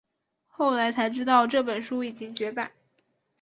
[0.47, 2.71] 后来才知道这本书已经绝版